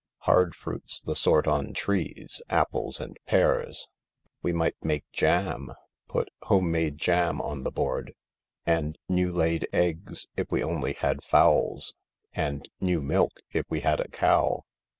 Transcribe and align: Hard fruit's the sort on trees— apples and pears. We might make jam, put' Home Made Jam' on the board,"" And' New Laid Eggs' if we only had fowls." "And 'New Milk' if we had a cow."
Hard 0.21 0.55
fruit's 0.55 0.99
the 0.99 1.15
sort 1.15 1.45
on 1.45 1.73
trees— 1.73 2.41
apples 2.49 2.99
and 2.99 3.17
pears. 3.27 3.87
We 4.41 4.51
might 4.51 4.83
make 4.83 5.03
jam, 5.11 5.69
put' 6.07 6.29
Home 6.47 6.71
Made 6.71 6.97
Jam' 6.97 7.39
on 7.41 7.61
the 7.61 7.71
board,"" 7.71 8.15
And' 8.65 8.97
New 9.17 9.31
Laid 9.31 9.67
Eggs' 9.71 10.27
if 10.37 10.49
we 10.49 10.63
only 10.63 10.93
had 10.93 11.23
fowls." 11.23 11.93
"And 12.33 12.67
'New 12.79 12.99
Milk' 12.99 13.41
if 13.53 13.67
we 13.69 13.81
had 13.81 13.99
a 13.99 14.07
cow." 14.09 14.63